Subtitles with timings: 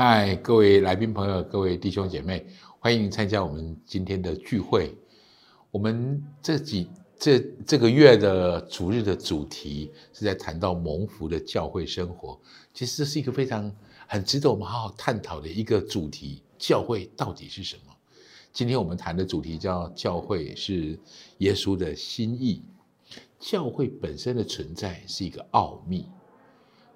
[0.00, 2.46] 嗨，各位来宾朋友，各位弟兄姐妹，
[2.78, 4.94] 欢迎参加我们今天的聚会。
[5.72, 6.88] 我们这几
[7.18, 12.40] 这这个月的主日的主题是在谈到蒙福的教会生活。
[12.72, 13.74] 其实这是一个非常
[14.06, 16.44] 很值得我们好好探讨的一个主题。
[16.56, 17.92] 教会到底是什么？
[18.52, 20.96] 今天我们谈的主题叫“教会是
[21.38, 22.62] 耶稣的心意”。
[23.40, 26.06] 教会本身的存在是一个奥秘。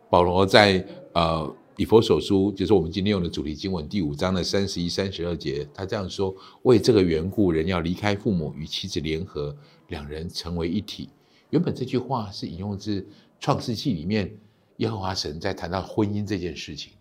[0.08, 9.56] 保罗在呃以佛所书，就是我们今天用的主题经文第五章的三十一、三十二节，他这样说：“为这个缘故，人要离开父母，与妻子联合，
[9.88, 11.08] 两人成为一体。”
[11.50, 13.06] 原本这句话是引用自
[13.40, 14.38] 创世纪里面
[14.78, 16.92] 耶和华神在谈到婚姻这件事情。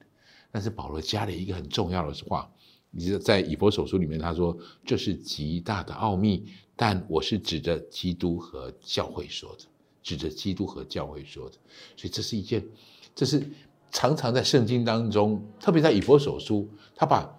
[0.52, 2.50] 但是保罗加了一个很重要的话，
[2.92, 6.46] 你在以佛所书里面他说：“这是极大的奥秘。”
[6.76, 9.66] 但我是指着基督和教会说的，
[10.02, 11.56] 指着基督和教会说的。
[11.96, 12.66] 所以这是一件，
[13.14, 13.44] 这是
[13.92, 17.30] 常常在圣经当中，特别在以佛所书，他把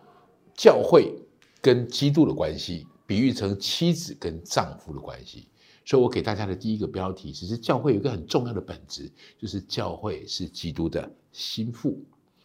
[0.55, 1.15] 教会
[1.61, 5.48] 跟基督的关系比喻成妻子跟丈夫的关系。
[5.84, 12.00] 所以我给大家的第一个标题，其实教会有一个很重要的本质，就是教会是基督的心腹。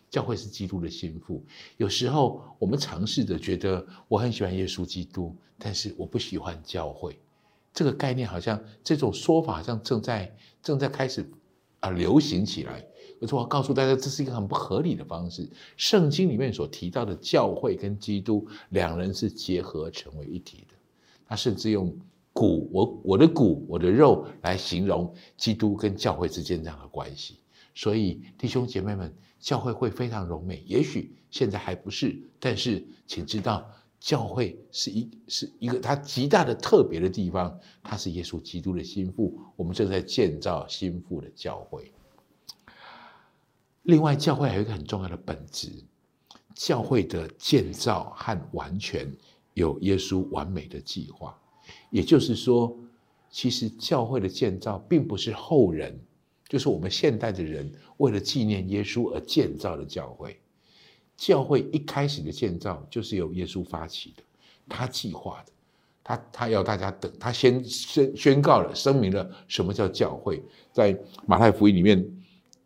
[0.09, 1.43] 教会是基督的心腹。
[1.75, 7.19] 有时候我们尝试着觉得我很喜欢耶稣基督，但是我不喜欢教会。
[7.73, 11.29] 这个概念好像这种说法好像正在正在开始
[11.81, 12.83] 啊流行起来。
[13.19, 15.49] 可是我告诉大家，这是一个很不合理的方式。
[15.75, 20.75] 圣经里面所提到的教会跟基督两人是结合成为一体的。
[21.25, 21.95] 他甚至用
[22.33, 27.39] 骨我我的骨我的肉来形容基督跟教会之间这样的关系。
[27.75, 29.13] 所以弟兄姐妹们。
[29.39, 41.91] 教会会非常柔美，也许现在还不是，但是请知道，教会是一是一个它极大的特别的地方，它是耶稣基督的心腹，我们正在建造心腹的教会。
[43.87, 45.69] 另外，教会还有一个很重要的本质，
[46.53, 49.09] 教会的建造和完全
[49.53, 51.33] 有耶稣完美的计划，
[51.89, 52.77] 也就是说，
[53.31, 55.97] 其实教会的建造并不是后人。
[56.49, 60.37] 就是我们现代的人为了纪念耶稣而建造的教会。
[61.15, 64.23] 教会一开始的建造就是由耶稣发起的，
[64.67, 65.51] 他计划的，
[66.03, 70.43] 他他要大家等，他先宣宣告了，声明了什么叫教会。
[70.73, 72.05] 在马太福音里面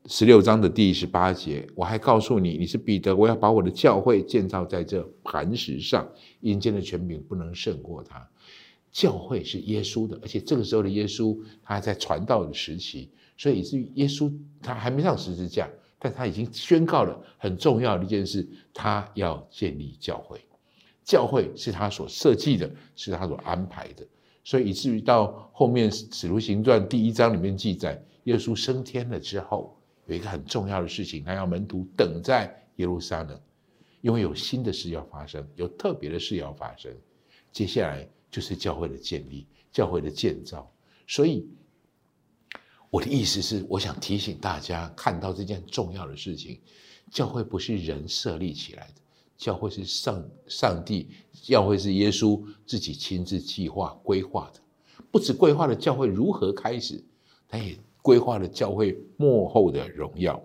[0.08, 8.28] 十六章的第十八节，我还告诉你，你是彼得，我要把我的教会建造在这磐石上，阴间的权柄不能胜过他。
[8.92, 13.12] 教会是耶稣的，而且这个时候的耶稣他还在传道的时期。
[13.38, 15.70] 所以以至于耶稣他还没上十字架，
[16.00, 20.42] 但他已经宣告了很重要的一件事，他要建立教会，
[21.06, 24.06] 教会是他所设计的，是他所安排的。
[24.44, 29.78] 所以以至于到后面《使徒行传》第一章里面记载，耶稣升天了之后，
[30.12, 33.40] 有一个很重要的事情，他要门徒等在耶路撒冷，
[34.02, 36.94] 因为有新的事要发生，有特别的事要发生。
[37.52, 40.70] 接下来就是教会的建立，教会的建造。
[41.08, 41.48] 所以。
[42.90, 46.60] 我的意思是，我想提醒大家，看到这件重要的事情，
[47.10, 48.96] 教会不是人设立起来的，
[49.38, 54.60] 教会是上上帝，教会是耶稣自己亲自计划规划的，
[55.10, 57.02] 不止规划了教会如何开始，
[57.48, 60.42] 他也规划了教会幕后的荣耀。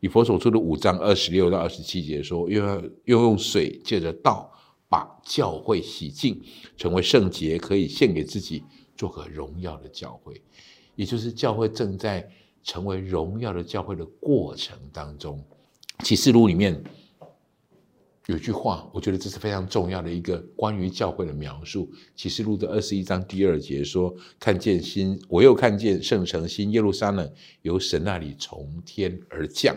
[0.00, 4.52] 以佛所出的五章二十六到二十七节说，又要又用水借着道
[4.88, 6.40] 把教会洗净，
[6.76, 8.62] 成为圣洁，可以献给自己，
[8.96, 10.40] 做个荣耀的教会。
[10.94, 12.28] 也就是教会正在
[12.62, 15.42] 成为荣耀的教会的过程当中，
[16.04, 16.82] 《启示录》里面
[18.28, 21.86] 有句话，我觉得这是非常重要的一个关于教会的描述。
[22.14, 29.74] 《启示录》的二十一章第二节说：“看见新，我又看见圣城新耶路撒冷由神那里从天而降，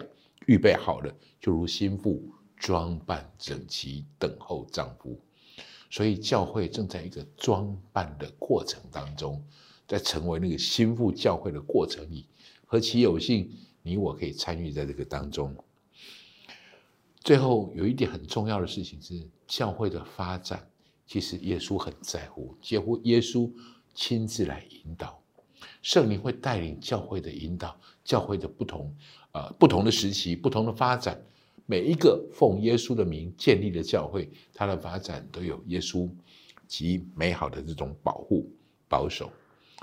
[0.47, 2.21] 预备好了，就如新妇
[2.57, 5.17] 装扮整齐，等候丈夫。”
[5.89, 9.41] 所以教会正在一个装扮的过程当中。
[9.87, 12.25] 在成为那个心腹教会的过程里，
[12.65, 13.49] 何其有幸，
[13.81, 15.55] 你我可以参与在这个当中。
[17.23, 20.67] 最后有一点很重要的事情是，教会的发展，
[21.05, 23.49] 其实耶稣很在乎，几乎耶稣
[23.93, 25.21] 亲自来引导，
[25.83, 28.91] 圣灵会带领教会的引导，教会的不同，
[29.33, 31.23] 呃，不同的时期，不同的发展，
[31.67, 36.09] 每一个奉耶稣的名建立的教会，它的发展都有耶稣
[36.67, 38.51] 极美好的这种保护、
[38.87, 39.31] 保守。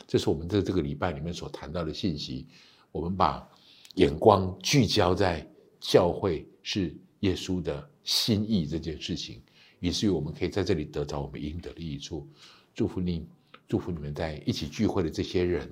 [0.06, 2.46] 这是我们在这个礼拜里面所谈到的信息。
[2.90, 3.49] 我们把
[3.94, 5.46] 眼光聚焦在
[5.79, 9.43] 教会是耶稣的心意这件事情，
[9.81, 12.26] 以至于我们可以在这里得到我们应得的益处。
[12.75, 13.26] 祝福你，
[13.67, 15.69] 祝福你们在一起聚会的这些人、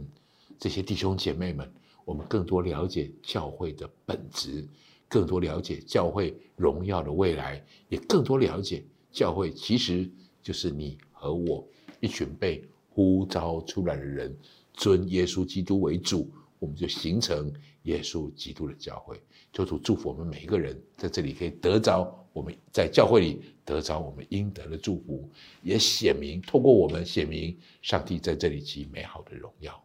[0.59, 1.73] 这些弟兄姐妹们，
[2.05, 4.67] 我们更多了解教会的本质，
[5.09, 10.11] 更多了解教会荣耀的未来，也更多了解教会其实
[10.43, 11.67] 就是你和我
[12.01, 14.37] 一群被呼召出来的人，
[14.73, 19.21] 尊耶稣基督为主，我们就形成耶稣基督的教会。
[19.53, 25.31] 求主祝福我们每一个人在这里可以得着我们在教会里得着我们应得的祝福，
[25.63, 29.83] 也显明透过我们显明上帝在这里极美好的荣耀。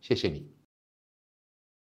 [0.00, 0.53] 谢谢你。